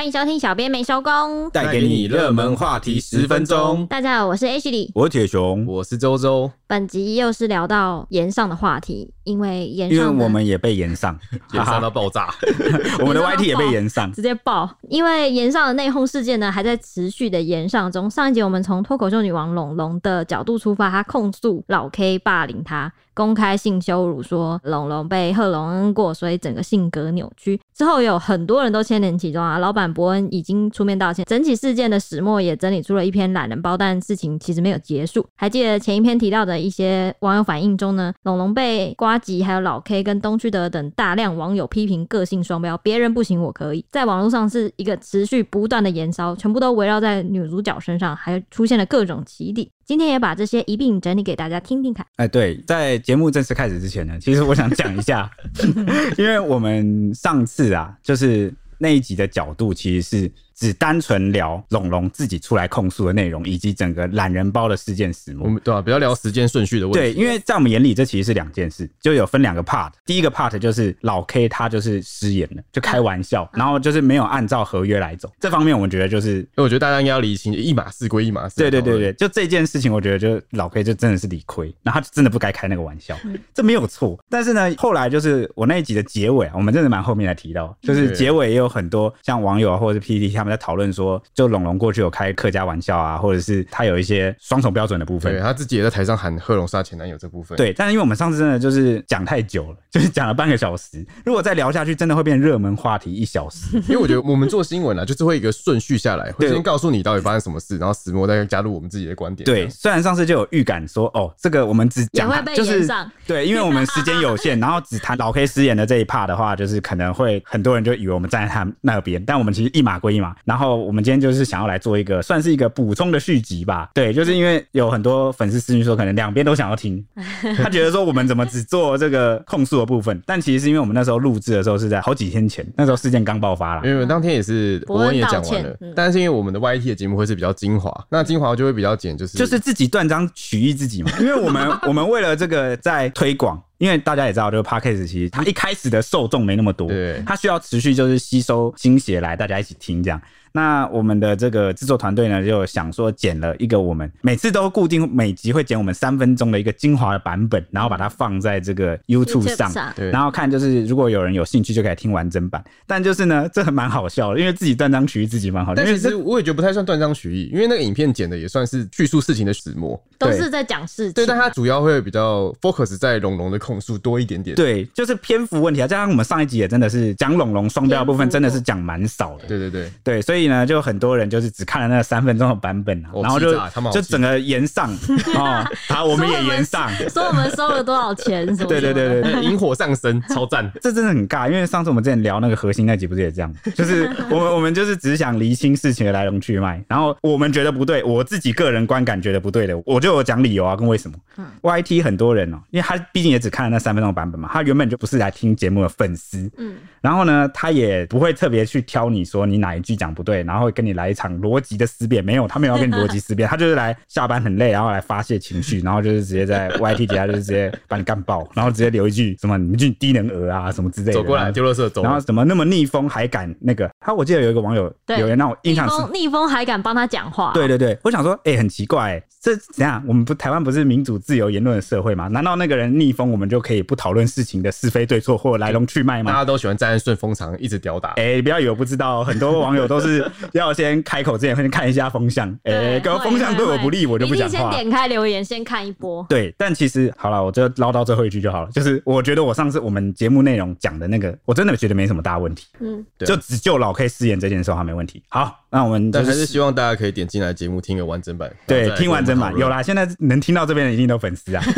[0.00, 3.86] 欢迎收听小编没收工，带给你热门话题十分钟。
[3.86, 6.50] 大家好，我是 H 李，我是铁雄，我是周周。
[6.66, 11.18] 本集又是聊到炎上的话题，因为炎上，因为我们也被炎上，
[11.52, 12.34] 炎上到爆炸，
[13.00, 14.70] 我们的 YT 也被炎上， 直接爆。
[14.88, 18.08] 因为炎上的内讧事件呢，还在持续的炎上中。
[18.08, 22.90] 上一集我们从脱口秀女王龙龙的角度出发，她控诉老 K 霸凌她。
[23.14, 27.60] 公开性羞辱，说龙龙被贺龙恩过，所以整个性格扭曲。
[27.74, 31.24] 之后有很多人都牵连其中啊，老板伯恩已经出面道歉。
[31.24, 35.26] 整起事件的始末也整理出了一篇懒人包，但事情其实没有结束。
[35.36, 49.70] 还记得前一篇提到的一些网友反应中呢，龙龙被瓜吉还有老 K 跟东区德等大量网友批评个性双标，别人不行我可以，在网络上是一个持续不断的延烧，全部都围绕在女主角身上，还出现了各种起底。
[49.90, 52.06] 今天也把这些一并整理给大家听听看。
[52.14, 55.28] 哎，对，在节目正式开始之前呢，其实我想讲一下，
[56.16, 60.32] 因为我们上次啊，就是那一集的角度其实是。
[60.60, 65.46] 只单纯聊龙龙自己出来控诉的内容，以及整个懒人包的事件始末。
[65.46, 66.98] 我们对啊，不要聊时间顺序的问题。
[66.98, 69.90] 对，因为在我们眼里，这其实是两件事，就有分两个 part。
[70.04, 75.32] 第一个 part 就是老 K 他就是失言了，就开玩笑，然后就是没有按照合约来走。
[75.40, 78.56] 这方面我们觉得就是，因为我觉得大家应该要理清，一码事归一码事。
[78.56, 83.16] 对对对对，就这件事情，我觉得就老 K 就真的是理亏，那他就真的不该开那个玩笑，
[83.54, 84.18] 这没有错。
[84.28, 91.22] 但是呢，后来就是我那一集的结尾啊，我们真的蛮后面才提到，就是结尾也有很多像网友啊或者是 PTT 他们在讨论说。
[91.32, 97.56] 就龙龙过去有开客家玩笑啊，或者是他有一些双重标准的部分，对，他自己也在台上喊贺龙是他前男友这部分。
[97.56, 103.78] 对，但是因为我们上次真的就是讲太久了，就是讲了半个小时，如果再聊下去，真的会变热门话题一小时。
[103.88, 109.44] 因为我觉得我们做新闻啊，就是会一个顺序下来，会先告诉你到底发生什么事，然后石墨再加入我们自己的观点。
[109.44, 112.86] 对，虽然上次就有预感说，哦，这个我们只讲就是
[113.26, 120.29] 对，因为我们时间有限， 然后只谈老 K 失言的这一 part 的话，就是可能会很多人就以为我们站在他那边，但我们其实一码归一码。
[120.44, 127.04] 然后我们今天就是想要来做一个算是一个补充的续集吧，对，就是因为有很多粉丝私信说，可能两边都想要听，
[127.56, 143.62] 他觉得说我们怎么只做这个控诉的部分，但其实是因为我们那时候录制的时候是在好几天前，那时候事件刚爆发了，因为当天也是伯恩也讲完了，但是因为我们的 YT 的节目会是比较精华，那精华就会比较简，就是就是自己断章取义自己嘛，因为我们 我们为了这个在推广。
[143.80, 150.20] 因为大家也知道，这个 Podcast 其实它一开始的受众没那么多，对，它需要持续就是吸收新血来，大家一起听这样。
[150.52, 162.62] 那我们的这个制作团队呢，就想说剪了一个我们每次都固定每集会剪我们三分钟的一个精华的版本，然后把它放在这个 YouTube 上，对，然后看就是如果有人有兴趣就可以听完整版。
[162.86, 165.82] 但就是呢，这还蛮好笑的，因为自己断章取义，自己蛮好笑。
[165.82, 171.12] 但其实我也觉得不太算断章取义，因为那个影片剪的也算是叙述事情的始末，都是在讲事情。
[171.12, 175.86] 对，但它主要会比较 focus 在龙龙的控诉多一点点，对，就是篇幅问题啊。
[175.86, 179.44] 加上我们上一集也真的是讲龙龙双标的部分，真的是讲蛮少的。
[179.46, 183.52] 对对对对，所以呢，就很多人就是只看了那三分钟的版本，然后就
[183.92, 184.90] 就整个延上
[185.36, 188.46] 啊， 好，我们也延上，说我们收了多少钱？
[188.56, 191.50] 对对对对，引 火上身，超赞， 这真的很尬。
[191.50, 193.54] 因为上次我们之前聊那个核心那集，不是也这样？
[193.74, 201.16] 就是我们我们就是只想厘清事情的来龙去脉，然后我们觉得不对，我自己个人观感觉得不对的，我就有讲理由啊，跟为什么。
[201.62, 204.48] YT 很多人哦，因为他毕竟也只看了那三分钟的版本嘛。
[204.52, 212.24] 他原本就不是来听节目的粉丝，嗯，然后呢，他也不会特别去挑你说你哪一句讲不对，然后会跟你来一场逻辑的思辨。
[212.24, 223.90] 没有，他没有要跟你逻辑思辨，他就是来下班很累，然后来发泄情绪，然后就是直接在 YT 底下就是直接把你干爆，然后直接留一句什么你们就低能儿啊什么之类的，走过来丢垃圾走，然后怎么那么逆风还敢那个？
[224.00, 230.02] 他我记得有一个网友留言让我印象是逆风还敢帮他讲话，对对对，我想说哎、欸、很奇怪、欸，这怎样？
[230.06, 232.28] 我们不台湾不是民主自由言论的社会吗？
[232.28, 235.10] 难道那个人逆风我们就可以不讨论事情的是非？
[235.10, 236.30] 对错或来龙去脉吗？
[236.30, 238.10] 大家都喜欢站在顺风场，一直吊打。
[238.10, 242.48] 哎、欸，不要以为不知道，很多网友都是 要先开口之前先看一下风向。
[242.64, 244.58] 哎、欸，如果风向对我不利，我就不讲话。
[244.58, 246.24] 先点开留言，先看一波。
[246.28, 248.70] 对，但其实好了，我就唠到最后一句就好了。
[248.72, 252.66] 就是我觉得我上次我们节目内容讲的那个，我真的觉得没什么大问题。
[252.80, 255.22] 嗯，对就只就老 K 失言这件事还没问题。
[255.28, 258.50] 好，那我们、就是、但还是希望大家可以点进来节目听个完整版。
[258.66, 259.82] 对，听完整版有啦。
[259.82, 261.62] 现在能听到这边的一定都粉丝啊。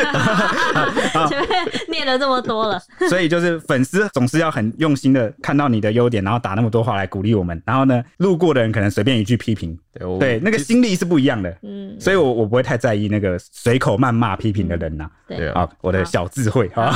[1.29, 1.49] 前面
[1.89, 4.09] 念了这么多了，所以就是粉丝。
[4.13, 7.61] 总是要很用心的看到你的优点，然后打那么多话来鼓励我们。
[7.67, 11.53] 然后呢，路过的人可能随便一句批评，对，对，那个心力是不一样的。
[11.63, 15.11] 嗯，所以我我不会太在意那个随口谩骂批评的人呐。
[15.27, 16.93] 对啊，我的小智慧啊，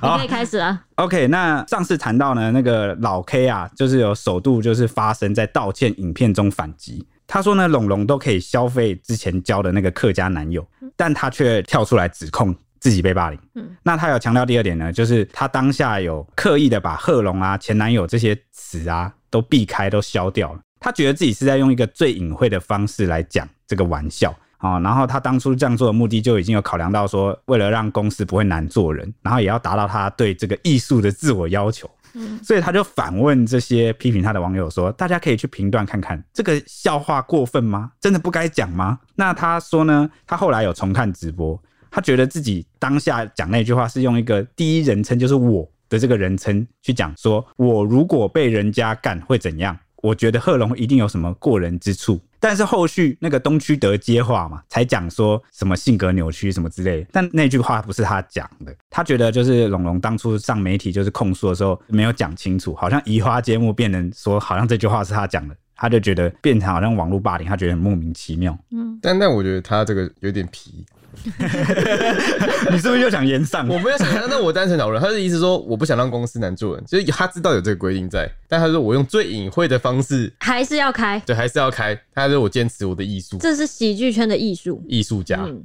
[0.00, 0.80] 好， 可以开始了。
[0.94, 7.04] OK，那上次谈到呢，那个老 K 啊，就是有首度就是发生在道歉影片中反击。
[7.26, 10.64] 他说呢，龙龙都可以消费之前交的那个客家男友，
[10.94, 12.54] 但他却跳出来指控。
[12.84, 20.60] 自己被霸凌，嗯，那他有强调第二点呢，就是他当下有刻意的把贺龙啊、前男友这些词啊都避开，都消掉了。
[20.78, 31.90] 他觉得自己是在用一个最隐晦的方式来讲这个玩笑啊，然后他当初这样做的目的就已经有考量到说，为了让公司不会难做人，然后也要达到他对这个艺术的自我要求。
[32.44, 37.90] 所以他就反问这些批评他的网友说：“大家可以去评断看看，这个笑话过分吗？
[38.00, 41.60] 真的不该讲吗？”那他说呢，他后来有重看直播，
[41.94, 49.78] 他觉得自己当下讲那句话是用一个第一人称，就是我的这个人称去讲，说我如果被人家干会怎样？
[50.02, 52.20] 我觉得贺龙一定有什么过人之处。
[52.40, 57.06] 但是后续那个东区德接话嘛，才讲说什么性格扭曲什么之类的。
[57.12, 68.58] 但那句话不是他讲的，他觉得就是龙龙当初上媒体就是控诉的时候没有讲清楚，好像移花接木变成说好像这句话是他讲的，他就觉得变成好像网络霸凌，他觉得很莫名其妙。
[68.72, 70.84] 嗯，但但我觉得他这个有点皮。
[72.70, 73.66] 你是不是又想延上？
[73.68, 75.00] 我没有想那我单纯讨论。
[75.02, 81.98] 他的意思说，我不想让公司难做人，所以他知道有这个规定在，但他说我用最隐晦的方式，还是要开，对，还是要开。
[82.14, 85.44] 他说我坚持我的艺术，这是喜剧圈的艺术，艺术家。
[85.44, 85.64] 嗯、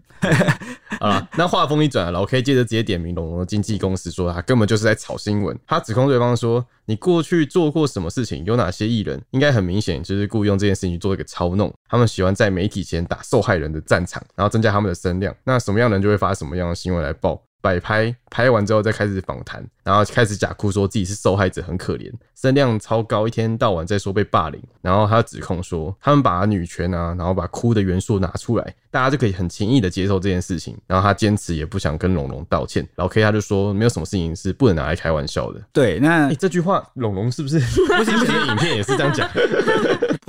[1.00, 5.58] 好了，那话锋一转，老 K 接着直接点名龙龙的经纪公司，说他根本就是在炒新闻。
[5.68, 8.44] 他指控对方说，你过去做过什么事情？
[8.46, 9.22] 有哪些艺人？
[9.32, 11.74] 应该很明显就是故意用这件事情去做一个操弄。
[11.88, 15.36] 他们喜欢在媒体前打受害人的战场，然后增加他们的声量。
[15.44, 30.78] 那什么样的人就会发什么样的新闻来报，摆拍，拍完之后再开始访谈，然后开始假哭说自己是受害者，很可怜，声量超高，一天到晚在说被霸凌，然后他指控说他们把女权啊，然后把哭的元素拿出来，大家就可以很轻易的接受这件事情。
[30.88, 35.62] 然后他坚持也不想跟龙龙道歉，老 K 他就说没有什么事情是不能拿来开玩笑的。
[35.74, 38.36] 对，那、欸、这句话龙龙是不是不行不行？
[38.48, 39.30] 影片也是这样讲，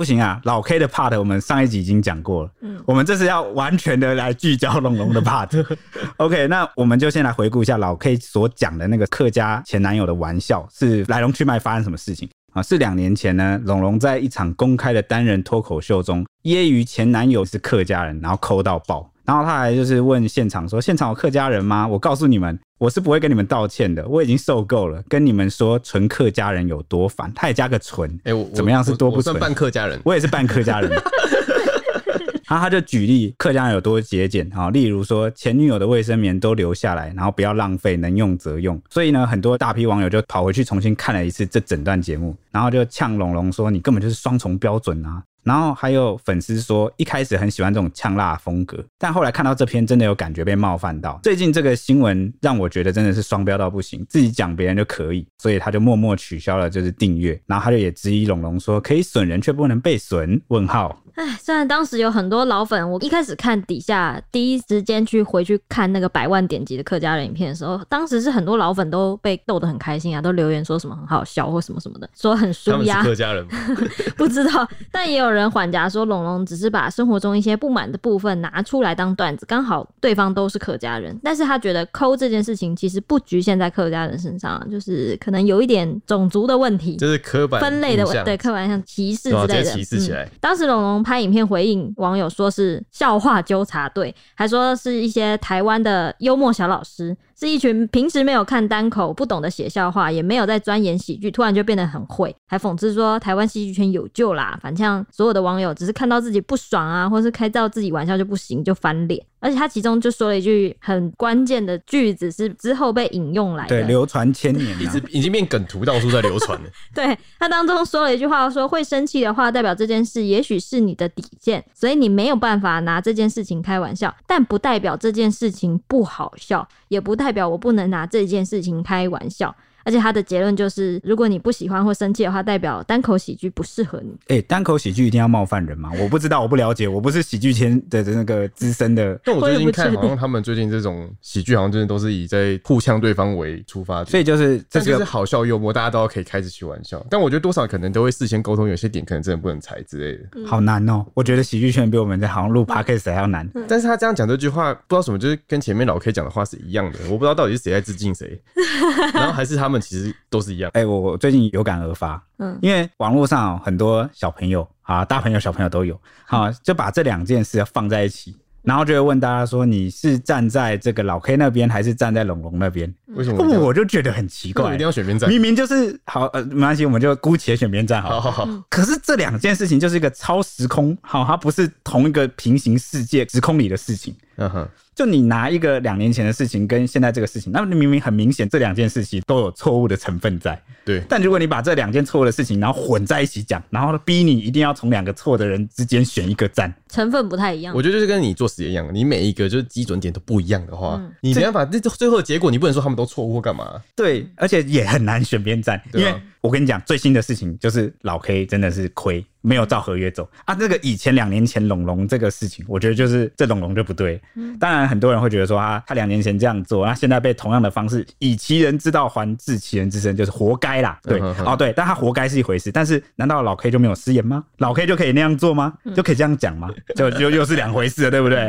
[0.01, 5.63] 不行啊，老 K 的 part 我们上一集已经讲过了，嗯，我们这是要完全的来聚焦龙龙的 part。
[6.17, 12.63] OK，那我们就先来回顾一下老 K 所讲的那个客家前男友的玩笑是来龙去脉，发生什么事情啊？
[12.63, 29.39] 是两年前呢，龙龙在一场公开的单人脱口秀中揶揄前男友是客家人，然后抠到爆，然后他还就是问现场说：“现场有客家人吗？”我告诉你们，我是不会跟你们道歉的，我已经受够了，跟你们说纯客家人有多烦，他也加个纯，哎、欸，我怎么样是多不纯？
[29.39, 30.91] 半客家人，我也是半客家人。
[32.49, 38.77] 然后他就举例客家人有多节俭啊，例如说前女友的卫生棉都留下来，然后不要浪费，能用则用。
[38.89, 51.19] 所以呢，很多大批网友就跑回去重新看了一次这整段节目，然后就呛龙龙说：“你根本就是双重标准啊！”然后还有粉丝说，一开始很喜欢这种呛辣风格，但后来看到这篇，真的有感觉被冒犯到。
[51.23, 57.39] 最近这个新闻让我觉得真的是双标到不行，自己讲别人就可以，所以他就默默取消了就是订阅。
[57.45, 60.41] 然后他就也质疑龙龙说，可以损人却不能被损？
[60.47, 61.01] 问号。
[61.15, 73.03] 哎，虽然当时有很多老粉，我一开始看底下第一时间去回去看那个百万点击的客家人影片的时候，当时是很多老粉都被逗得很开心啊，都留言说什么很好笑或什么什么的，说很舒压。
[73.03, 73.45] 客家人
[74.15, 90.23] 不知道，但也有人缓颊说龙龙只是把生活中一些不满的部分拿出来当段子，刚好对方都是客家人，但是他觉得抠这件事情其实不局限在客家人身上，就是可能有一点种族的问题， 就是刻板分类的问题，对刻板像歧视之类的，歧视起来。
[90.23, 91.01] 嗯、当时龙龙。
[91.01, 97.17] 拍影片回应网友说是笑话纠察队，还说是一些台湾的幽默小老师。
[97.41, 104.59] 是一群平时没有看单口、不懂得写笑话，也没有在钻研喜剧，突然就变得很会，还讽刺说台湾戏剧圈有救啦。
[104.61, 109.25] 反正所有的网友只是看到自己不爽啊，或是开到自己玩笑就不行，就翻脸。
[109.41, 116.69] 而且他其中就说了一句很关键的句子，是之后被引用来的，对，流传千年， 已经已经变梗图，到处在流传了。
[116.93, 127.31] 对，他当中说了一句话，说会生气的话，代表这件事也许是你的底线，所以你没有办法拿这件事情开玩笑，但不代表这件事情不好笑，也不代。
[127.31, 129.55] 代表我不能拿这件事情开玩笑。
[129.83, 134.11] 而且他的结论就是，如果你不喜欢或生气的话，代表单口喜剧不适合你。
[134.27, 135.91] 哎、欸，单口喜剧一定要冒犯人吗？
[135.99, 139.19] 我不知道，我不了解，我不是喜剧圈的那个资深的。
[139.23, 144.07] 但我最近看，好像他们最近这种喜剧，好像真的都是以在互呛对方为出发点。
[144.07, 147.03] 所以就是这个是好笑幽默，大家都要可以开始起玩笑。
[147.09, 150.29] 但我觉得多少可能都会事先沟通，有些点可能真的不能踩之类的。
[150.35, 153.49] 嗯、好难哦、喔，我觉得喜剧圈比我们在好像录 podcast 还要难。
[153.55, 156.99] 嗯、但是他这样讲这句话，不知道什么，就是跟前面老 K 讲的话是一样的。
[157.05, 158.39] 我不知道到底是谁在致敬谁，
[159.13, 160.51] 然后还是他们其实都是。
[160.51, 172.93] 哎、欸，我我最近有感而发，嗯，因为网络上很多小朋友啊，大朋友小朋友都有，啊，就把这两件事放在一起，然后就会问大家说，你是站在这个老 K 那边，还是站在龙龙那边？
[173.15, 173.67] 为什么我？
[173.67, 175.29] 我就觉得很奇怪，一定要选边站？
[175.29, 178.19] 明明就是好呃，没关系，我们就姑且选边站好。
[178.19, 178.63] 好好好。
[178.69, 184.13] 可是这两件事情就是一个超时空，好，它不是同一个平行世界时空里的事情。
[184.37, 184.67] 嗯哼。
[184.93, 190.61] 就你拿一个两年前的事情跟现在这个事情，那你明明很明显这两件事情都有错误的成分在。
[190.83, 191.01] 对。
[191.07, 197.73] 但如果你把这两件错误的事情然后混在一起讲，然后逼你一定要从两个错的人之间选一个站，成分不太一样。
[197.73, 203.81] 我觉得就是跟你做实验一样，你每一个就是基准点都不一样的话，嗯、你没办法，这最后的结果你不能说他们都错误或干嘛。
[203.95, 209.25] 对，而且也很难选边站，因为我跟你讲最新的事情就是老 K 真的是亏。
[209.43, 210.53] 没有照合约走啊！
[210.53, 214.21] 这个以前两年前龙龙这个事情，我觉得就是这龙龙就不对。
[214.59, 220.99] 当然很多人会觉得说啊，他两年前这样做，那现在被同样的方式以其人之道还治其人之身，就是活该啦。
[221.01, 224.43] 对，哦对，但他活该是一回事，但是难道老 K 就没有失言吗？
[224.59, 225.73] 老 K 就可以那样做吗？
[225.95, 226.69] 就可以这样讲吗？
[226.95, 228.41] 就就又是两回事了，对不对？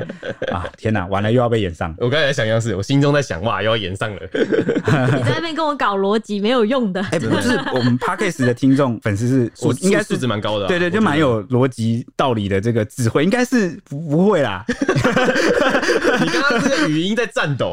[0.53, 1.95] 啊天哪，完了又要被演上。
[1.97, 4.21] 我刚才想一样事，我心中在想哇，又要演上了。
[4.35, 7.03] 你在那边跟我搞逻辑没有用的。
[7.05, 11.63] 哎，不是，我们 Podcast 的听众粉丝是 我应该素质蛮高的，对对，就蛮有逻。
[11.63, 14.65] 逻辑道理的这个智慧，应该是不不会啦。
[14.67, 17.73] 你刚刚这个语音在颤抖，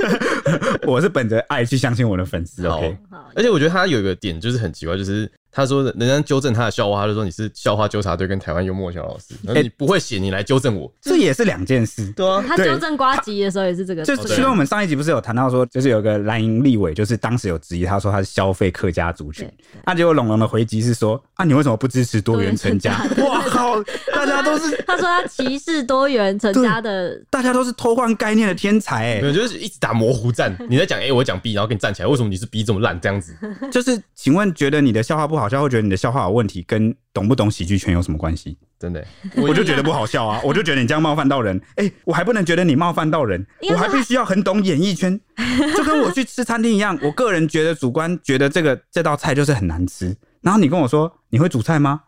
[0.88, 2.66] 我是本着爱去相信我的粉丝。
[2.66, 2.96] OK，
[3.34, 5.30] 而且我觉得他有一个点就是很奇怪，就是。
[5.50, 12.12] 他说：“人家纠正他的笑话，他就说你是笑话纠察队跟台湾幽默小老师，那你不会写，你来纠正我，这也是两件事。
[12.12, 14.04] 对啊，他纠正瓜吉的时候也是这个。
[14.04, 19.50] 就是其实我们上一集不是有谈到说，就是有个蓝营立委，就是当时有质疑，他说他是消费客家族群，
[19.84, 23.04] 那结果龙龙的回击是说啊，你为什么不支持多元成家？
[23.18, 23.82] 哇靠，
[24.14, 30.56] 大家都是他说他歧视多元成家的，大家都是偷换概念的天才，哎，就是一直打模糊战。
[30.68, 33.00] 你在讲 A，我讲 B，然后给你站起来，为什么你是 B 这么烂？
[33.00, 33.34] 这样子？
[33.70, 36.30] 就是请问，觉得你的笑话不好笑，会觉得你的笑话有？
[36.30, 38.56] 问题跟懂不懂喜剧圈有什么关系？
[38.78, 39.04] 真的，
[39.36, 40.40] 我就觉得不好笑啊！
[40.44, 45.18] 我就觉得你这样冒犯到人，哎、欸，我还不能觉得你冒犯到人，我还必须要很懂演艺圈，
[45.76, 46.96] 就跟我去吃餐厅一样。
[47.02, 52.02] 我个人觉得主观觉得这个这道菜就是很难吃，然后你跟我说你会煮菜吗？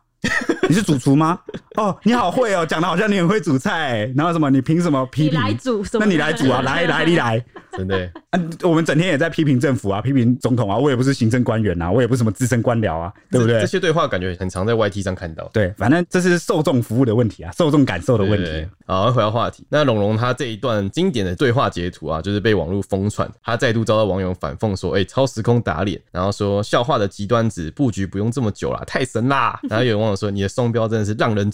[0.68, 1.40] 你是主厨吗？
[1.80, 4.04] 哦，你好会哦， 讲的好像你很会煮菜。
[4.14, 4.50] 然后什么？
[4.50, 5.40] 你凭什么批评？
[5.40, 6.04] 你来煮什么？
[6.04, 6.60] 那你来煮啊！
[6.62, 8.10] 来来，你来，真的。
[8.28, 10.76] 啊，我们整天也在批评政府啊，批评总统啊。
[10.76, 13.58] 我也不是行政官员啊，我也不是什么资深官僚啊，对不对？
[13.60, 15.48] 这些对话感觉很常在 YT 上看到。
[15.54, 18.66] 对，反正这是受众服务的问题啊，受众感受的问题。
[18.86, 19.64] 好，回到话题。
[19.70, 29.58] 那龙龙他这一段经典的对话截图啊，就是被网络疯传，他再度遭到网友反讽说：“哎、欸，超时空打脸。”然后说笑话的极端值布局不用这么久啦，太神啦。
[29.62, 31.48] 然后有网友说：“你的。”双标真的是让人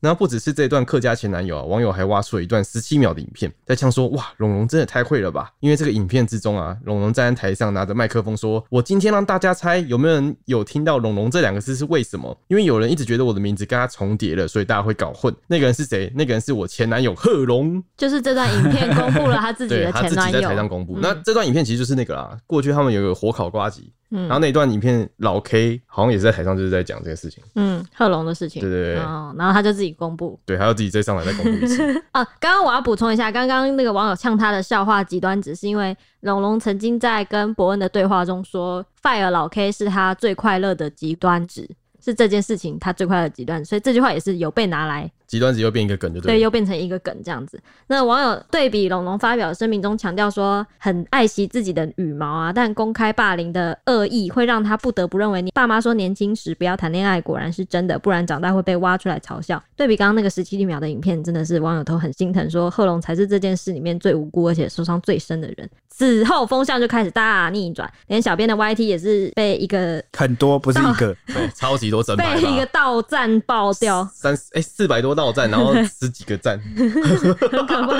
[0.00, 12.36] 那不只是这段客家前男友啊，网友还挖出了一段十七秒的影片，在呛说：“哇，龙龙真的太会了吧！”因为这个影片之中啊，龙龙站在台上拿着麦克风说：“我今天让大家猜，有没有人有听到‘龙龙’这两个字是为什么？
[12.48, 15.34] 因为有人一直觉得我的名字跟他重叠了，所以大家会搞混。
[15.46, 16.10] 那个人是谁？
[16.14, 17.82] 那个人是我前男友贺龙。
[17.96, 20.96] 就是这段影片公布了他自己的前男友，他自己在台上公布。
[20.96, 23.92] 嗯、那这段影片其实就是那个啦，过去他们有个火烤瓜吉。
[24.10, 27.42] 嗯，然后那一段影片，老 K 好像也是在台上，就是在讲这个事情。
[27.54, 28.60] 嗯，贺龙的事情。
[28.60, 28.94] 对对对。
[28.94, 30.38] 然后他就自己公布。
[30.44, 31.82] 对，他要自己再上来再公布一次。
[32.12, 41.68] 啊，刚刚我要补充一下，刚刚那个网友呛他的笑话极端值，是因为龙龙曾经在跟伯恩的对话中说，fire 老 K 是他最快乐的极端值，
[42.02, 45.10] 是这件事情他最快的极端，所以这句话也是有被拿来。
[45.26, 47.60] 极端值又变一个梗，就对，对，又变成一个梗这样子。
[47.86, 59.62] 那网友对比龙龙发表声明中强调说很爱惜自己的羽毛啊，但公开霸凌的恶意会让他不得不认为你爸妈说年轻时不要谈恋爱果然是真的，不然长大会被挖出来嘲笑。
[59.76, 65.70] 对比刚刚那个十七秒的影片，真的是网友都很心疼，说贺龙才是这件事里面最无辜而且受伤最深的人。
[66.00, 75.10] 此后风向就开始大逆转，连小编的 YT 也是被一个很多不是一个对超级多整被一个倒赞爆掉三哎四百多。
[75.20, 77.98] 到站，然后 十几个赞，很可怕，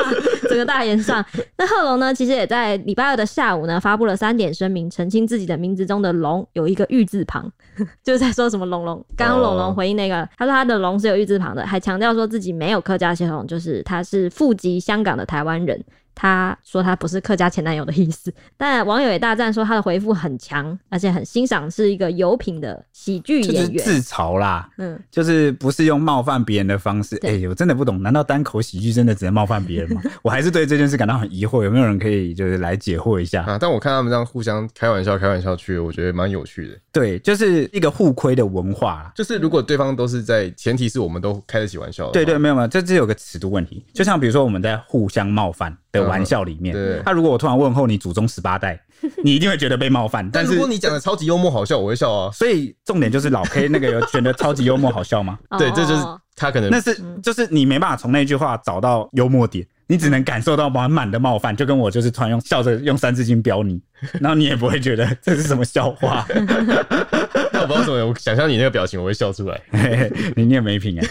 [0.48, 1.22] 整个大炎上。
[1.58, 2.14] 那贺龙呢？
[2.14, 7.52] 其实也在礼拜二的下午呢，发布了三点声明，澄清自己的名字中的“龙”有一个玉字旁，
[8.02, 9.04] 就是在说什么“龙龙”。
[9.18, 15.84] 刚刚龙龙回应那个，他说他的“龙”是有玉字旁的，还强调说自己没有客家血统，就是他是户籍香港的台湾人。
[16.14, 23.84] 他说他不是客家前男友的意思， 但网友也大赞说他的回复很强，而且很欣赏是一个有品的喜剧演员。
[23.84, 27.16] 自嘲啦，嗯，就是不是用冒犯别人的方式。
[27.22, 30.02] 哎、欸，我真的不懂，难道单口喜剧真的只能冒犯别人吗？
[30.22, 33.42] 我还是对这件事感到很疑惑，有没有人可以就是来解惑一下？
[33.44, 36.78] 啊，但我看他们这样互相开玩笑、开玩笑去，我觉得蛮有趣的。
[36.92, 39.10] 对，就是一个互亏的文化。
[39.14, 42.12] 就是如果对方都是在，前提是我们都开得起玩笑的。
[42.12, 43.84] 对，对对，没有没有，这这有个尺度问题。
[43.94, 48.80] 就像比如说我们在互相冒犯的玩笑里面，他、嗯、如果我突然问候你祖宗十八代，
[49.24, 50.28] 你一定会觉得被冒犯。
[50.30, 52.30] 但是如果你讲的超级幽默好笑，我会笑啊。
[52.32, 55.38] 所以重点就是老 K 那个有选的超级幽默好笑吗？
[55.58, 56.04] 对，这就是
[56.36, 59.66] 他可能那是就是你没办法从那句话找到幽默点。
[59.90, 63.80] 你只能感受到满满的冒犯，就跟我就是突然用笑着用三字经飙你，
[64.22, 66.24] 然后你也不会觉得 这是什么笑话。
[66.32, 69.60] 我不知道怎么，我想象你那个表情，我会笑出来。
[70.36, 71.06] 你念没品哎。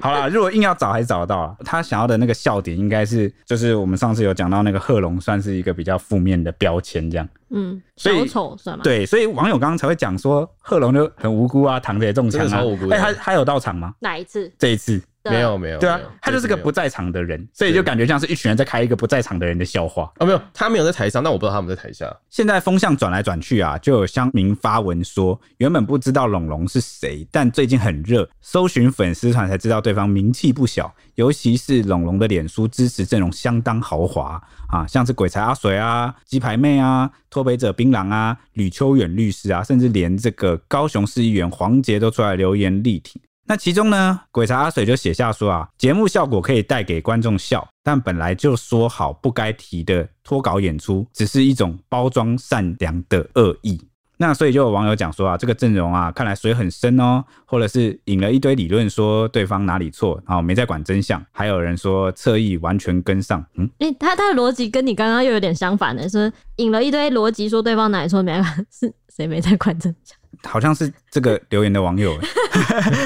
[0.00, 1.56] 好啦，如果硬要找，还是找得到了。
[1.64, 7.28] 他想要的那个笑点，应该是就是我们上次有讲到那个贺龙，算是一个比较负面的标签，这样。
[7.50, 8.84] 嗯，小丑算吗？
[8.84, 12.62] 对，所以网友刚刚才会讲说贺龙就很无辜啊，躺着也中枪啊。
[12.92, 13.92] 哎，他他有到场吗？
[13.98, 14.50] 哪一次？
[14.56, 15.02] 这一次。
[15.30, 20.12] 没有没有，对啊，他就是个不在场的人，所以就感觉像是一群人在开一个不在场的人的笑话。
[20.18, 22.14] 哦，没有，他没有在台上，但我不知道他们在台下。
[22.30, 43.20] 现在风向转来转去啊，就有乡民发文说，原本不知道龙龙是谁，但最近很热，搜寻粉丝团才知道对方名气不小，尤其是龙龙的脸书支持阵容相当豪华啊，像是鬼才阿水啊、鸡排妹啊、脱北者槟榔啊、吕秋远律师啊，甚至连这个高雄市议员黄杰都出来留言力挺。
[43.48, 53.80] 那其中呢，鬼才阿水就写下说啊，节目效果可以带给观众笑，但本来就说好不该提的脱稿演出，只是一种包装善良的恶意。
[54.18, 70.17] 那所以就有网友讲说啊，这个阵容啊，看来水很深哦，或者是引了一堆理论说对方哪里错，然后没在管真相，还有人说侧翼完全跟上，嗯，诶、他他的逻辑跟你刚刚又有点相反的，说引了一堆逻辑说对方哪里错，没在管，是谁没在管真相？
[70.44, 72.18] 好像是这个留言的网友，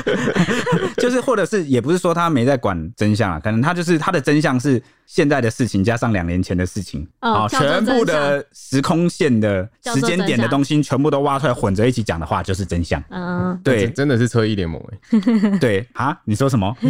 [0.99, 13.02] 就是或者是也不是说他没在管真相啊，可能他就是他的真相是现在的事情加上两年前的事情，哦，全部的时空线的时间点的东西全部都挖出来混着一起讲的话就是真相。
[13.11, 15.87] 嗯，对，真的是车衣联盟哎，对。
[15.95, 16.75] 啊，你说什么？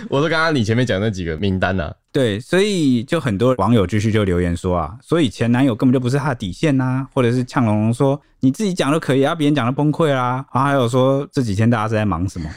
[0.10, 1.94] 我说刚刚你前面讲那几个名单啊。
[2.10, 12.48] 对，所以就很多网友继续就留言说啊，所以前男友根本就不是他的底线呐、啊，或者是呛龙龙说你自己讲都可以啊，别人讲都崩溃啦、啊，然后还有说这几天大家是在忙什么，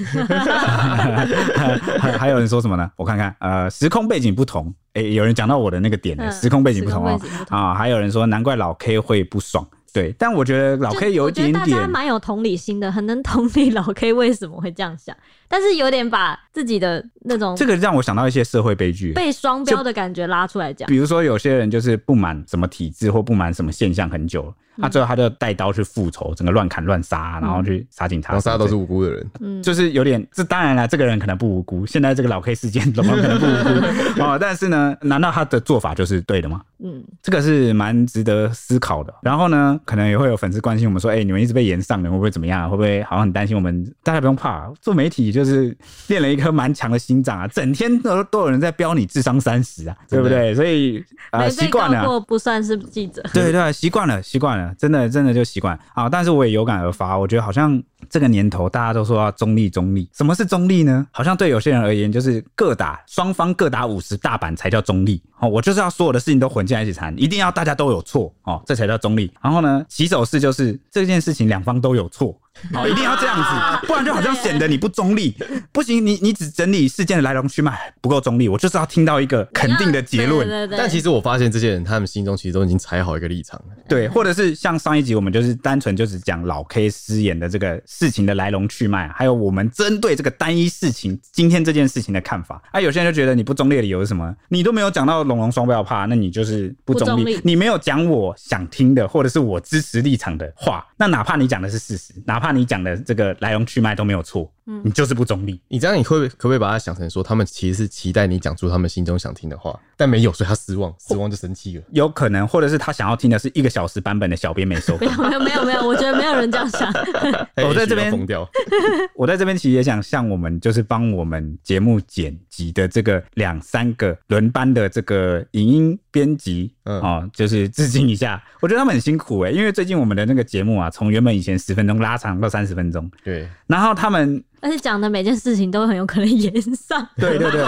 [2.00, 2.89] 还 还有人说什么呢？
[2.95, 7.19] 我看看，呃，时空背景不同，哎，有人讲到我的那个点呢，时空背景不同哦，
[7.50, 9.67] 啊，还有人说难怪老 K 会不爽。
[9.93, 15.15] 对，但我觉得老 K 有一点点，大家蛮有同理心的，很能同理老 K 为什么会这样想，
[15.48, 20.88] 但是有点把自己的那种这个让我想到一些社会悲剧，被双标的感觉拉出来讲。
[20.88, 30.25] 比如说有些人就是不满什么体制或不满什么现象很久了，那、嗯、最后他就带刀去复仇，整个乱砍乱杀，然后去杀警察，杀都是无辜的人，嗯，就是有点。
[30.31, 34.38] 这当然了，这个人可能不无辜，现在这个老 K 事件怎么可能不无辜 哦？
[34.40, 36.62] 但是呢，难道他的做法就是对的吗？
[36.84, 39.14] 嗯，这个是蛮值得思考的。
[39.22, 40.62] 然后呢，可能也会有粉丝。
[40.62, 42.70] 关心我们说，哎、欸，你们一直被延上，你会不会怎么样？
[42.70, 43.84] 会不会好像很担心我们？
[44.03, 45.75] 大家不用怕，做媒体就是
[46.07, 50.53] 练了一颗蛮强的心脏啊，整天都都有人在标你智商三十啊，对不对？
[50.53, 56.09] 所以啊，习惯了，不算是记者，对对，习惯了，习惯了，真的真的就习惯啊。
[56.09, 60.09] 但是我也有感而发，我觉得好像这个年头大家都说要中立，中立。
[60.13, 61.07] 什么是中立呢？
[61.11, 65.47] 好像对有些人而言，就是各打双方各打五十大板才叫中立哦。
[65.47, 69.31] 我就是要所有的事情都混进来一起谈，一定要大家都有错哦，这才叫中立。
[69.41, 70.41] 然后呢，起手式。
[70.41, 72.35] 就是这件事情，两方都有错。
[72.74, 75.35] 好， 一定要这样子， 不然就好像显得你不中立。
[75.72, 80.70] 不行，你你只整理事件的来龙去脉不够中立，我就是要听到一个肯定的结论。
[80.70, 83.75] 但其实我发现这些人，他们心中其实都已经踩好一个立场了。
[83.87, 92.61] 对，或者是像上一集我们就是单纯就是讲老 K 失言的这个事情的来龙去脉，还有我们针对这个单一事情今天这件事情的看法。
[92.72, 94.35] 啊，有些人就觉得你不中立的理由是什么？
[94.50, 97.40] 你都没有讲到龙龙双标怕，那你就是不中立。
[97.44, 103.35] 你没有讲我想听的，或者是我支持立场的话，那哪怕你讲的是事实，哪怕你讲的这个。
[103.40, 105.59] 来龙去脉都没有错，嗯，你就是不中立。
[105.67, 111.83] 你这样，你会可不可以把它想成说，他们其实是期待你讲出他们心中想听的话，但没有，所以他失望，失望就生气了。
[111.91, 114.97] 有可能，或者是他想要听的是一个小时版本的小编没收。
[114.97, 116.91] 没有，没有，没有，没有，我觉得没有人这样想。
[117.67, 118.47] 我在这边疯掉。
[119.15, 128.41] 我在这边其实也想向我们就是帮我们节目剪辑的这个两三个轮班的这个影音编辑，嗯，哦，就是致敬一下。
[128.61, 133.09] 我觉得他们很辛苦哎，因为最近我们的那个节目啊，从原本以前十分钟拉长到三十分钟。
[133.24, 134.43] 对，然后他们。
[134.61, 137.05] 而且讲的每件事情都很有可能延上。
[137.17, 137.63] 对对对，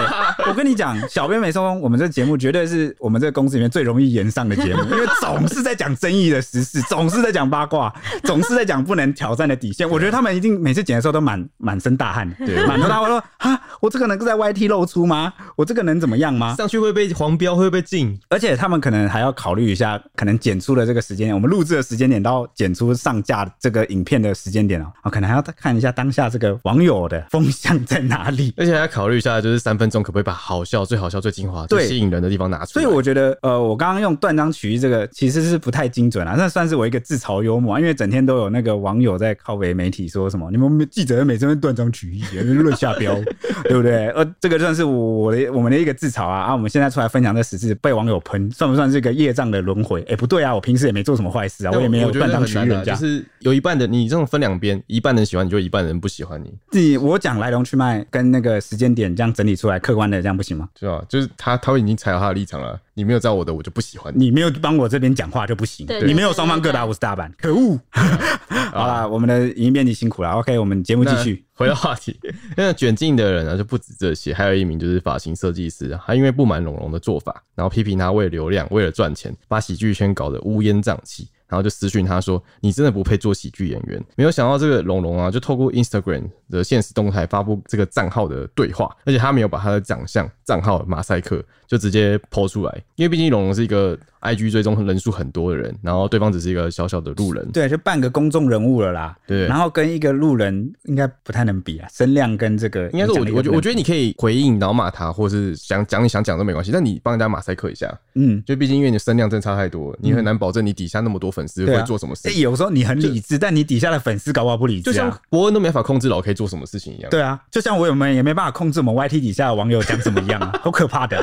[0.48, 9.88] 我跟你讲，小编没收工，我们这个节目绝对是我们这个公司里面最容易延上的节目，因为总是在讲争议的时事， 总是在讲八卦，总是在讲不能挑战的底线。
[9.88, 15.32] 我觉得他们一定每次剪的时候都满满身大汗，对，满头大汗说啊，我这个能够在 YT 露出吗？
[15.56, 16.54] 我这个能怎么样吗？
[16.54, 18.18] 上去会被黄标，会被禁。
[18.28, 28.52] 而且他们可能还要考虑一下，可能剪出的这个时间点，我们录制的时间点到剪出上架这个影片的时间点哦，可能还要看一下当下这个网友的风向在哪里？
[28.58, 32.66] 而且还要考虑一下，就是三分钟可不可以把好笑、最好笑、最精华、最吸引人的地方拿出来？
[32.66, 43.14] 所以我觉得，呃，我刚刚用断章取义这个其实是不太精准啊，那算是我一个自嘲幽默啊，因为整天都有那个网友在靠北媒体说什么，你们记者每次都断章取义，乱下标，
[43.64, 44.08] 对不对？
[44.10, 46.52] 呃，这个算是我的我们的一个自嘲啊啊！
[46.52, 50.00] 我们现在出来分享这实事，被网友喷，算不算是一个业障的轮回？
[50.02, 56.52] 哎、欸，不对啊，我平时也没做什么坏事啊，我也没有断章取义人家，就是有一半的你这种分两边，一半人喜欢你就一半人不喜欢你。
[56.74, 60.68] 自己我讲来龙去脉跟那个时间点这样整理出来，客观的这样不行吗？
[60.76, 61.00] 是啊？
[61.08, 65.86] 就是他他已经踩到他的立场了，你没有在我的，我就不喜欢你；你没有帮我这边讲话就不行。
[66.04, 67.78] 你没有双方各打五十大板，可恶！
[68.74, 70.30] 好了，我们的影音编辑辛苦了。
[70.30, 71.44] OK，我们节目继续。
[71.56, 72.18] 回到话题，
[72.58, 81.28] 那卷进的人呢就不止这些，还有一名就是发型设计师，他因为不满龙龙的做法，然后批评他为了流量，为了赚钱，把喜剧圈搞得乌烟瘴气。
[81.48, 92.82] 然后就私讯他说：“你真的不配做喜剧演员。”没有想到这个龙龙啊，就透过 Instagram 的现实动态发布这个账号的对话，而且他没有把他的长相、账号马赛克，就直接 po 出来。
[92.96, 99.16] 因为毕竟龙龙是一个 IG 追踪人数很多的人，然后对方只是一个小小的路人，对，就半个公众人物了啦。
[99.26, 112.28] 对，然后跟一个路人应该不太能比啊，声量跟这个应该是我我觉我觉得你可以回应，然后骂他，或是想讲你想讲都没关系，但你帮人家马赛克一下，嗯，就毕竟因为你声量真的差太多，你很难保证你底下那么多粉丝会做什么事。
[112.28, 117.10] 哎，有时候你很理智，但你底下的粉丝搞不好不理智，就像伯恩都没法控制老 K 做什么事情一样。
[117.10, 121.22] 对啊，就像我有没有也没办法控制我们 YT 底下的网友讲怎么样啊， 好可怕的。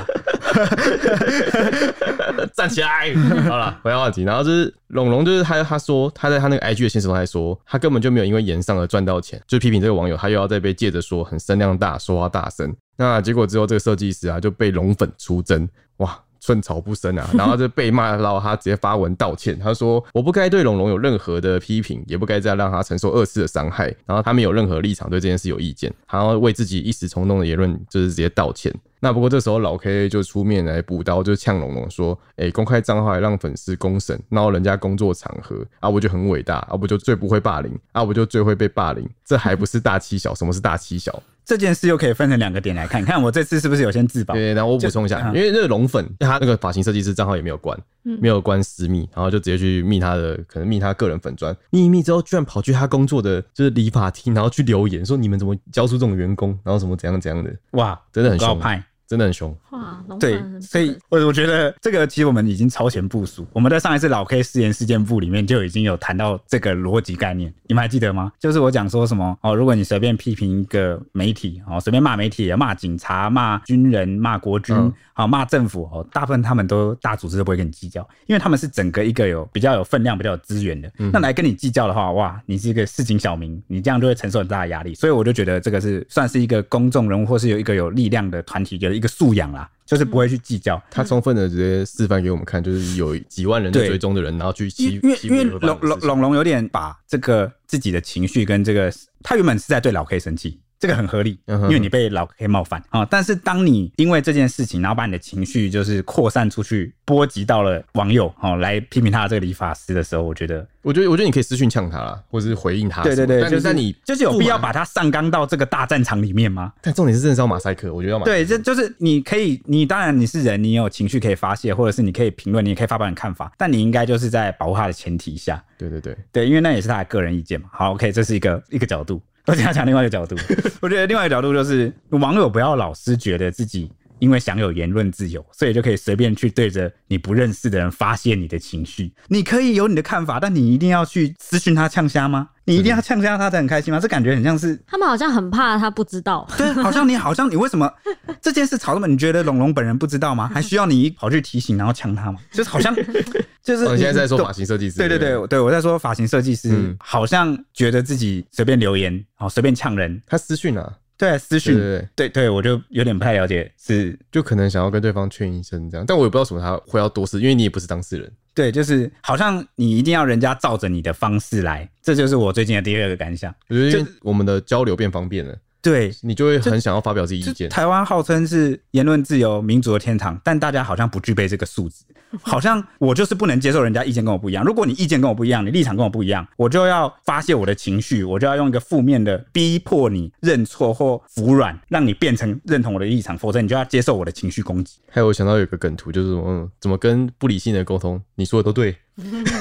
[2.53, 3.13] 站起来，
[3.47, 4.23] 好了，回到话题。
[4.23, 12.73] 然后就是龙龙，就是他他说他在他那个 IG 的现实中还说，他根本就没有因为盐上而赚到钱，就批评这个网友，他又要再被借着说很声量大，说话大声。
[12.97, 23.85] 那结果之后，这个设计师啊就被龙粉出征，哇，寸草不生啊， 然后就被骂到他直接发文道歉，他说我不该对龙龙有任何的批评，也不该再让他承受二次的伤害。
[24.05, 28.73] 然后他没有任何立场对这件事有意见，然后为自己一时冲动的言论就是直接道歉。
[29.03, 40.35] 那不过这时候老 K 就出面来补刀，就呛龙龙说：“哎、公开账号还让粉丝公审，然后人家工作场合，啊，我就很伟大，啊，我就最不会霸凌，啊，我就最会被霸凌，这还不是大欺小？
[40.35, 41.11] 什么是大欺小？
[41.51, 44.33] 这件事又可以分成两个点来看，看我这次是不是有先自保？
[44.33, 58.81] 对，然后我补充一下，因为那个龙粉 他那个发型设计师账号也没有关，没有关私密，然后就直接去密他的，可能密他个人粉砖，密一密之后，居然跑去他工作的就是理发厅，然后去留言说你们怎么教出这种员工，然后什么怎样怎样的，哇，真的很凶派。
[59.11, 60.01] 真的很凶，哇！
[60.17, 63.45] 对，所以我我觉得这个其实我们已经超前部署。
[63.51, 68.31] 我们在上一次老 K 试验事件簿里面就已经有谈到这个逻辑概念，你们还记得吗？
[68.39, 74.73] 就是我讲说什么哦，如果你随便批评一个媒体哦，随便骂媒体、骂警察、骂军人、骂国军，
[75.21, 80.91] 好骂政府哦，大部分他们都大组织都不会跟你计较，因为他们是整个一个有比较有分量、比较有资源的。
[81.13, 84.95] 那来跟你计较的话，哇，你是一个市井小民，你这样就会承受很大的压力。
[84.95, 89.69] 所以我就觉得这个是算是一个公众人物，或是有一个有力量的团体的一个素养啦。
[89.85, 98.89] 就是不会去计较，他充分的直接示范给我们看，就是有几万人的追踪的人，然后去欺，因为因为龙龙龙龙有点把这个自己的情绪跟这个，
[99.21, 100.61] 他原本是在对老 K 生气。
[100.81, 103.05] 这个很合理，因为你被老 K 冒犯啊。
[103.05, 113.03] 但是当你因为这件事情，然后把你的情绪就是扩散出去，波及到了网友哦，来批评他的这个理发师的时候，我觉得，我觉得，我觉得你可以私讯呛他啦，或者是回应他。
[113.03, 116.73] 对对对，但是你就是有必要把他上纲到这个大战场里面吗？
[116.81, 118.25] 但重点是认识马赛克，我觉得要马。
[118.25, 125.63] 对，这就是你可以，你当然你是人，你有情绪可以发泄，或者是你可以评论，你也可以发表你看法，但你应该就是在保护他的前提下。
[125.77, 127.67] 对对对对，因为那也是他的个人意见嘛。
[127.71, 129.21] 好，OK，这是一个一个角度。
[129.47, 130.35] 我想讲另外一个角度，
[130.81, 139.11] 我觉得另外一个角度就是网友不要老是觉得自己因为享有言论自由，所以就可以随便去对着你不认识的人发泄你的情绪。
[139.29, 142.49] 你可以有你的看法，但你一定要去私讯他呛虾吗？
[142.63, 143.99] 你一定要呛虾他才很开心吗？
[143.99, 146.47] 这感觉很像是他们好像很怕他不知道。
[146.55, 147.91] 对，好像你好像你为什么
[148.39, 149.07] 这件事吵那么？
[149.07, 150.47] 你觉得龙龙本人不知道吗？
[150.53, 152.39] 还需要你跑去提醒然后呛他吗？
[152.51, 152.95] 就是好像
[153.63, 154.97] 就是你现在在说发型设计师。
[154.97, 160.93] 对对对对，我在说发型设计师，好像觉得自己随便留言，好随便呛人，他私讯啊。
[161.21, 161.77] 对私讯，
[162.15, 168.31] 对对，我就有点不太了解，是就可能想要跟对方劝一声这样，但我也不知道什么他会要多事，因为你也不是当事人。
[168.55, 173.53] 对，就是好像你一定要人家照着你的方式来，这就是我最近的第二个感想。
[173.69, 175.55] 我觉得我们的交流变方便了。
[175.79, 177.69] 对，你就会很想要发表自己意见。
[177.69, 182.03] 台湾号称是言论自由、民主的天堂，但大家好像不具备这个素质。
[182.41, 184.63] 好像我就是不能接受人家意见跟我不一样。
[184.63, 194.99] 如果你意见跟我不一样，你立场跟我不一样，我就要发泄我的情绪，我就要用一个负面的逼迫你认错或服软，让你变成认同我的立场，否则你就要接受我的情绪攻击。
[195.09, 198.21] 还有我想到有个梗图，就是嗯，怎么跟不理性的沟通？
[198.35, 198.95] 你说的都对，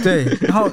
[0.03, 0.71] 对，然后。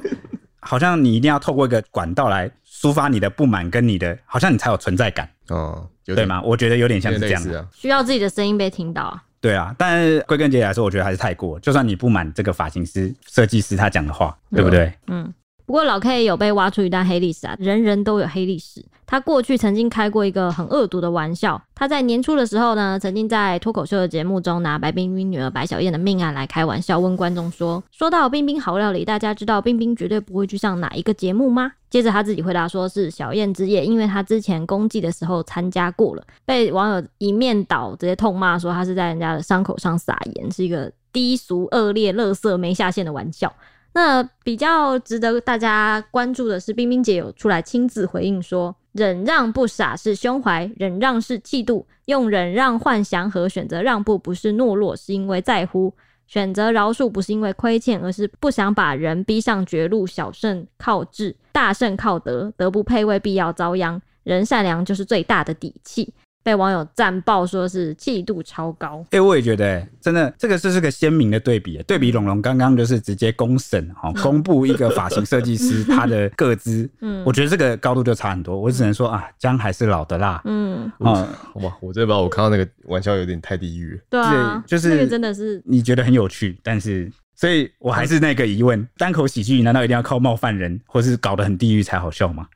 [0.59, 6.41] 好像你一定要透过一个管道来抒发你的不满，跟你的好像你才有存在感，哦，对吗？
[6.41, 9.23] 我觉得有点像是这样，啊、需要自己的声音被听到啊。
[9.39, 11.59] 对啊，但是归根结底来说，我觉得还是太过。
[11.59, 14.91] 就算你不满这个发型师、设计师他讲的话，对不对？
[15.07, 15.33] 嗯。
[15.67, 18.81] 不过老 K 有被挖出一段黑历史啊，人人都有黑历史。
[19.05, 21.61] 他过去曾经开过一个很恶毒的玩笑。
[21.75, 43.53] 他在年初的时候呢，曾经在脱口秀的节目中拿白冰冰女儿白小燕的命案来开玩笑，问观众说：“说到冰冰好料理，大家知道冰冰绝对不会去上哪一个节目吗？”接着他自己回答说：“是小燕之夜，因为他之前公祭的时候参加过了。”被网友一面倒直接痛骂说他是在人家的伤口上撒盐，是一个低俗、恶劣、垃圾、没下限的玩笑。
[43.99, 55.91] 那比较值得大家关注的是，冰冰姐有出来亲自回应说：“忍让不傻是胸怀，忍让是气度，用忍让换祥和，选择让步不是懦弱，是因为在乎；
[56.27, 60.05] 选择饶恕不是因为亏欠，而是不想把人逼上绝路。
[60.05, 63.99] 小胜靠智，大胜靠德，德不配位必要遭殃。
[64.21, 66.13] 人善良就是最大的底气。”
[66.47, 69.01] 被网友赞爆，说是气度超高。
[69.07, 71.83] 哎、欸，我也觉得、欸，真的，这个是是个鲜明的对比、欸。
[71.83, 78.57] 对比龙龙刚刚就是直接公审，哈， 公布一个发型设计师他的个资， 嗯，我觉得这个高度就差很多。
[78.57, 80.41] 我只能说啊，姜还是老的辣。
[80.45, 83.99] 嗯，啊，哇，我真的不知道，我看到那个玩笑有点太地狱。
[84.09, 92.47] 对啊，就是那个真的是你觉得很有趣，但是，所以我还是那个疑问：单口喜剧难道一定要靠冒犯人，或是搞得很地狱才好笑吗？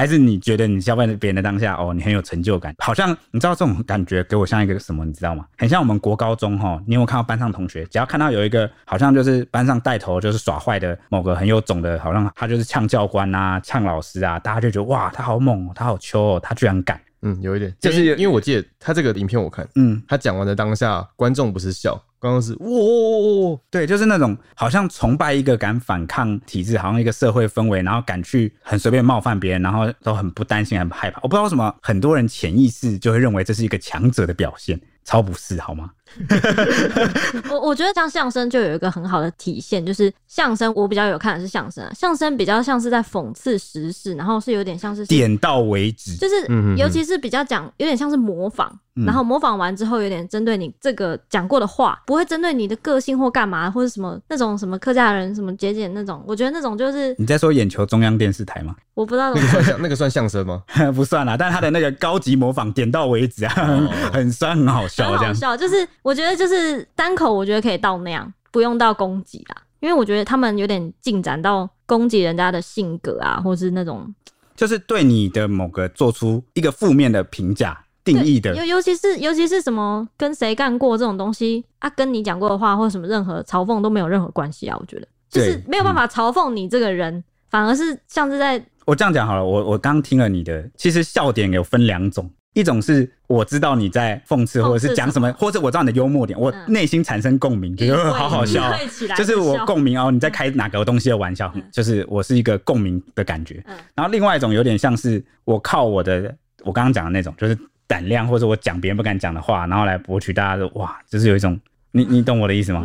[0.00, 5.44] 还是你觉得你消费别人的当下哦，你很有成就感，好像你知道这种感觉给我像一个什么，你知道吗？
[5.58, 16.98] 很像我们国高中哈，你有没有看到班上同学，只要看到有一个好像就是班上带头就是耍坏的某个很有种的，好像他就是呛教官啊、呛老师啊，大家就觉得哇，他好猛哦，他好秋哦，他居然敢。
[17.20, 31.18] 嗯，有一点，就是因为我记得他这个影片我看，嗯，他讲完的当下，观众不是笑，刚刚是哇，对，就是那种好像崇拜一个敢反抗体制，好像一个社会氛围，然后敢去很随便冒犯别人，然后都很不担心、很害怕。
[31.22, 35.90] 我不知道为什么很多人潜意识就会认为这是一个强者的表现，超不是好吗？
[37.50, 46.46] 我我觉得像相声就有一个很好的体现，就是相声我比较有看的是相声啊，相声比较像是在讽刺时事，然后是有点像是点到为止，就是
[46.76, 48.70] 尤其是比较讲有点像是模仿，
[49.06, 58.74] 然后模仿完之后有点针对你这个讲过的话，不会针对你的个性或干嘛或者什么那种什么客家人什么节俭那种，我觉得那种就是你在说眼球中央电视台吗？
[58.94, 60.62] 我不知道那个算相那个算相声吗？
[60.94, 63.54] 不算啦，但是他的那个高级模仿点到为止啊，
[64.12, 65.88] 很酸很好笑，这样笑就是。
[66.02, 69.62] 我觉得就是单口，我觉得可以到那样，不用到攻击啦。
[69.80, 74.14] 因为我觉得他们有点进展到攻击人家的性格啊，或是那种，
[74.54, 78.54] 就是对你的某个做出一个负面的评价定义的。
[78.54, 84.76] 尤尤其是尤其是什么跟谁干过这种东西啊，跟你讲过的话或者什么任何嘲讽都没有任何关系啊。
[84.78, 89.42] 我觉得就是没有办法嘲讽你这个人，嗯、反而是像是在我这样讲好了。
[89.42, 92.30] 我我刚听了你的，其实笑点有分两种。
[92.54, 98.72] 一种是我知道你在讽刺，或者是讲什么，或者我知道你的幽默点，我内心产生共鸣，觉得好好笑，
[99.16, 100.10] 就是我共鸣哦。
[100.10, 103.62] 你在开哪个东西的玩笑，就是我是一个共鸣的感觉。
[103.94, 106.34] 然后另外一种有点像是我靠我的，
[106.64, 111.58] 我刚刚讲的那种，就是胆量，或者我讲别人不敢讲的话，然后来博取大家的哇，就是有一种，
[111.92, 112.84] 你你懂我的意思吗？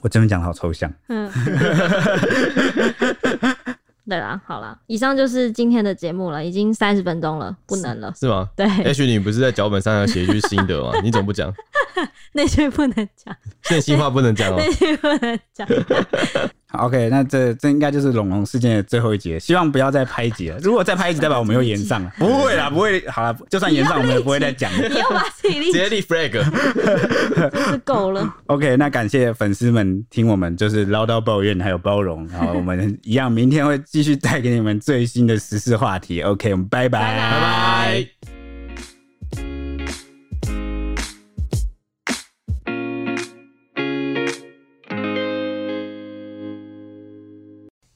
[0.00, 0.92] 我真的讲的好抽象。
[1.08, 1.30] 嗯。
[4.08, 8.48] 对啦，好啦，以上就是今天的节目了，已经三十分钟了，不能了，是，是吗？
[8.54, 10.92] 对，H 你不是在脚本上要写一句心得吗？
[11.02, 11.52] 你怎么不讲？
[12.32, 15.66] 那句不能讲，真心话不能讲哦，那句不能讲。
[16.78, 20.58] OK，那这这应该就是龙龙事件的最后一集，希望不要再拍一集了。
[20.62, 22.12] 如果再拍一集，代表我们又延上了。
[22.18, 23.02] 不会啦，不会。
[23.08, 24.70] 好了，就算延上，我们也不会再讲。
[24.72, 26.42] 你要把自己立直接立 flag，
[27.70, 28.34] 是够了。
[28.46, 36.22] OK，那感谢粉丝们听我们就是唠叨抱怨还有包容，然后我们一样明天会继续带给你们最新的时事话题。
[36.22, 38.13] OK，我们拜拜拜拜。